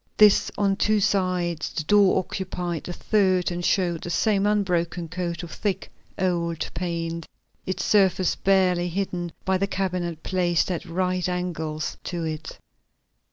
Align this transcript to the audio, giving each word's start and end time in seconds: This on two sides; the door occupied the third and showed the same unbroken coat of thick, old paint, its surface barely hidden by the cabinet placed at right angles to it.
This 0.17 0.49
on 0.57 0.77
two 0.77 0.99
sides; 0.99 1.71
the 1.71 1.83
door 1.83 2.17
occupied 2.17 2.85
the 2.85 2.93
third 2.93 3.51
and 3.51 3.63
showed 3.63 4.01
the 4.01 4.09
same 4.09 4.47
unbroken 4.47 5.07
coat 5.07 5.43
of 5.43 5.51
thick, 5.51 5.91
old 6.17 6.67
paint, 6.73 7.27
its 7.67 7.85
surface 7.85 8.35
barely 8.35 8.89
hidden 8.89 9.31
by 9.45 9.59
the 9.59 9.67
cabinet 9.67 10.23
placed 10.23 10.71
at 10.71 10.85
right 10.85 11.29
angles 11.29 11.97
to 12.05 12.23
it. 12.23 12.57